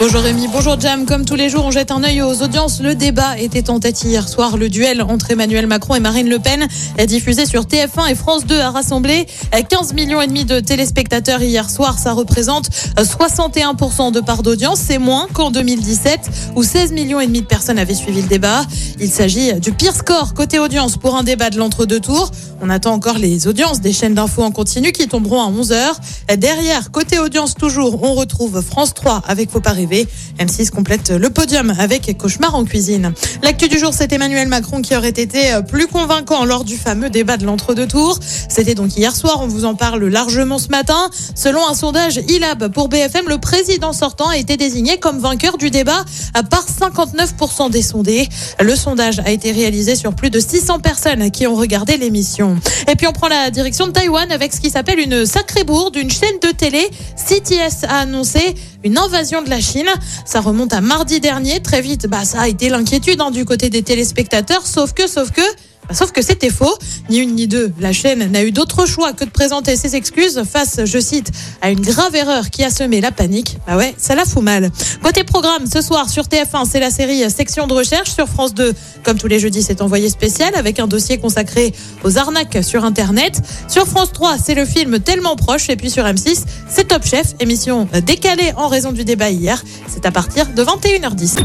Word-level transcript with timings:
Bonjour 0.00 0.20
Rémi, 0.20 0.46
bonjour 0.46 0.78
Jam. 0.78 1.06
Comme 1.06 1.24
tous 1.24 1.34
les 1.34 1.48
jours, 1.48 1.64
on 1.64 1.72
jette 1.72 1.90
un 1.90 2.04
œil 2.04 2.22
aux 2.22 2.40
audiences. 2.40 2.80
Le 2.80 2.94
débat 2.94 3.36
était 3.36 3.68
en 3.68 3.80
tête 3.80 4.00
hier 4.04 4.28
soir. 4.28 4.56
Le 4.56 4.68
duel 4.68 5.02
entre 5.02 5.32
Emmanuel 5.32 5.66
Macron 5.66 5.96
et 5.96 6.00
Marine 6.00 6.28
Le 6.28 6.38
Pen 6.38 6.68
est 6.98 7.06
diffusé 7.08 7.46
sur 7.46 7.64
TF1 7.64 8.08
et 8.08 8.14
France 8.14 8.46
2 8.46 8.60
a 8.60 8.70
rassemblé 8.70 9.26
15 9.68 9.94
millions 9.94 10.20
et 10.20 10.28
demi 10.28 10.44
de 10.44 10.60
téléspectateurs 10.60 11.42
hier 11.42 11.68
soir. 11.68 11.98
Ça 11.98 12.12
représente 12.12 12.70
61% 12.96 14.12
de 14.12 14.20
part 14.20 14.44
d'audience. 14.44 14.78
C'est 14.78 14.98
moins 14.98 15.26
qu'en 15.32 15.50
2017 15.50 16.52
où 16.54 16.62
16 16.62 16.92
millions 16.92 17.18
et 17.18 17.26
demi 17.26 17.40
de 17.40 17.46
personnes 17.46 17.80
avaient 17.80 17.92
suivi 17.92 18.22
le 18.22 18.28
débat. 18.28 18.62
Il 19.00 19.10
s'agit 19.10 19.54
du 19.54 19.72
pire 19.72 19.96
score 19.96 20.32
côté 20.32 20.60
audience 20.60 20.96
pour 20.96 21.16
un 21.16 21.24
débat 21.24 21.50
de 21.50 21.58
l'entre-deux 21.58 21.98
tours. 21.98 22.30
On 22.60 22.70
attend 22.70 22.92
encore 22.92 23.18
les 23.18 23.48
audiences 23.48 23.80
des 23.80 23.92
chaînes 23.92 24.14
d'infos 24.14 24.42
en 24.42 24.52
continu 24.52 24.92
qui 24.92 25.08
tomberont 25.08 25.42
à 25.42 25.50
11h. 25.50 26.36
Derrière, 26.36 26.92
côté 26.92 27.18
audience 27.18 27.54
toujours, 27.54 28.02
on 28.04 28.14
retrouve 28.14 28.62
France 28.62 28.94
3 28.94 29.22
avec 29.26 29.50
Faut 29.50 29.60
pas 29.60 29.72
rêver. 29.88 30.08
M6 30.38 30.70
complète 30.70 31.10
le 31.10 31.30
podium 31.30 31.74
avec 31.78 32.16
Cauchemar 32.16 32.54
en 32.54 32.64
cuisine. 32.64 33.12
L'actu 33.42 33.68
du 33.68 33.78
jour, 33.78 33.92
c'est 33.92 34.12
Emmanuel 34.12 34.48
Macron 34.48 34.82
qui 34.82 34.94
aurait 34.94 35.08
été 35.08 35.58
plus 35.68 35.86
convaincant 35.86 36.44
lors 36.44 36.64
du 36.64 36.76
fameux 36.76 37.10
débat 37.10 37.36
de 37.36 37.44
l'entre-deux 37.44 37.86
tours. 37.86 38.18
C'était 38.48 38.74
donc 38.74 38.96
hier 38.96 39.14
soir, 39.14 39.40
on 39.40 39.46
vous 39.46 39.64
en 39.64 39.74
parle 39.74 40.04
largement 40.06 40.58
ce 40.58 40.68
matin. 40.68 41.10
Selon 41.34 41.66
un 41.66 41.74
sondage 41.74 42.20
ILAB 42.28 42.68
pour 42.72 42.88
BFM, 42.88 43.28
le 43.28 43.38
président 43.38 43.92
sortant 43.92 44.28
a 44.28 44.36
été 44.36 44.56
désigné 44.56 44.98
comme 44.98 45.18
vainqueur 45.18 45.58
du 45.58 45.70
débat 45.70 46.04
par 46.50 46.64
59% 46.66 47.70
des 47.70 47.82
sondés. 47.82 48.28
Le 48.60 48.76
sondage 48.76 49.20
a 49.20 49.30
été 49.30 49.52
réalisé 49.52 49.96
sur 49.96 50.14
plus 50.14 50.30
de 50.30 50.40
600 50.40 50.80
personnes 50.80 51.30
qui 51.30 51.46
ont 51.46 51.54
regardé 51.54 51.96
l'émission. 51.96 52.58
Et 52.90 52.96
puis 52.96 53.06
on 53.06 53.12
prend 53.12 53.28
la 53.28 53.50
direction 53.50 53.86
de 53.86 53.92
Taïwan 53.92 54.30
avec 54.30 54.52
ce 54.52 54.60
qui 54.60 54.70
s'appelle 54.70 54.98
une 55.00 55.26
sacrée 55.26 55.64
bourde. 55.64 55.96
Une 55.96 56.10
chaîne 56.10 56.38
de 56.42 56.50
télé, 56.50 56.88
CTS, 57.16 57.84
a 57.88 58.00
annoncé 58.00 58.54
une 58.84 58.98
invasion 58.98 59.42
de 59.42 59.50
la 59.50 59.60
Chine. 59.60 59.88
Ça 60.24 60.40
remonte 60.40 60.72
à 60.72 60.80
mardi 60.80 61.20
dernier. 61.20 61.60
Très 61.60 61.80
vite, 61.80 62.06
bah, 62.06 62.24
ça 62.24 62.42
a 62.42 62.48
été 62.48 62.68
l'inquiétude 62.68 63.20
hein, 63.20 63.30
du 63.30 63.44
côté 63.44 63.70
des 63.70 63.82
téléspectateurs. 63.82 64.66
Sauf 64.66 64.92
que, 64.92 65.06
sauf 65.06 65.30
que, 65.30 65.42
Sauf 65.92 66.12
que 66.12 66.22
c'était 66.22 66.50
faux. 66.50 66.76
Ni 67.08 67.18
une 67.18 67.34
ni 67.34 67.46
deux. 67.46 67.72
La 67.80 67.92
chaîne 67.92 68.30
n'a 68.30 68.44
eu 68.44 68.52
d'autre 68.52 68.86
choix 68.86 69.12
que 69.12 69.24
de 69.24 69.30
présenter 69.30 69.76
ses 69.76 69.96
excuses 69.96 70.42
face, 70.50 70.80
je 70.84 70.98
cite, 70.98 71.30
à 71.62 71.70
une 71.70 71.80
grave 71.80 72.14
erreur 72.14 72.50
qui 72.50 72.64
a 72.64 72.70
semé 72.70 73.00
la 73.00 73.10
panique. 73.12 73.56
Bah 73.66 73.76
ouais, 73.76 73.94
ça 73.96 74.14
la 74.14 74.24
fout 74.24 74.42
mal. 74.42 74.70
Côté 75.02 75.24
programme, 75.24 75.66
ce 75.66 75.80
soir 75.80 76.10
sur 76.10 76.24
TF1, 76.24 76.66
c'est 76.70 76.80
la 76.80 76.90
série 76.90 77.28
Section 77.30 77.66
de 77.66 77.72
recherche. 77.72 78.10
Sur 78.10 78.28
France 78.28 78.54
2, 78.54 78.74
comme 79.02 79.18
tous 79.18 79.28
les 79.28 79.38
jeudis, 79.38 79.62
c'est 79.62 79.80
envoyé 79.80 80.08
spécial 80.10 80.54
avec 80.54 80.78
un 80.78 80.86
dossier 80.86 81.18
consacré 81.18 81.72
aux 82.04 82.18
arnaques 82.18 82.58
sur 82.62 82.84
Internet. 82.84 83.40
Sur 83.68 83.86
France 83.86 84.12
3, 84.12 84.36
c'est 84.38 84.54
le 84.54 84.64
film 84.64 85.00
tellement 85.00 85.36
proche. 85.36 85.68
Et 85.68 85.76
puis 85.76 85.90
sur 85.90 86.04
M6, 86.04 86.42
c'est 86.68 86.88
Top 86.88 87.04
Chef, 87.04 87.34
émission 87.40 87.88
décalée 88.04 88.52
en 88.56 88.68
raison 88.68 88.92
du 88.92 89.04
débat 89.04 89.30
hier. 89.30 89.62
C'est 89.88 90.04
à 90.06 90.10
partir 90.10 90.46
de 90.48 90.62
21h10. 90.62 91.44